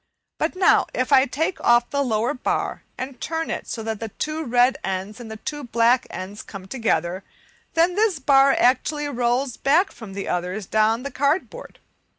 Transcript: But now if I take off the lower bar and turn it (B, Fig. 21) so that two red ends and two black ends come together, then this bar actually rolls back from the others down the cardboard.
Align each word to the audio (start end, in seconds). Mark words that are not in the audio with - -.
But 0.39 0.55
now 0.55 0.87
if 0.95 1.13
I 1.13 1.27
take 1.27 1.61
off 1.61 1.91
the 1.91 2.01
lower 2.03 2.33
bar 2.33 2.81
and 2.97 3.21
turn 3.21 3.51
it 3.51 3.65
(B, 3.65 3.69
Fig. 3.69 3.75
21) 3.75 3.95
so 3.95 3.95
that 3.95 4.17
two 4.17 4.43
red 4.43 4.77
ends 4.83 5.19
and 5.19 5.45
two 5.45 5.63
black 5.65 6.07
ends 6.09 6.41
come 6.41 6.67
together, 6.67 7.23
then 7.75 7.93
this 7.93 8.17
bar 8.17 8.51
actually 8.57 9.07
rolls 9.07 9.57
back 9.57 9.91
from 9.91 10.13
the 10.13 10.27
others 10.27 10.65
down 10.65 11.03
the 11.03 11.11
cardboard. 11.11 11.77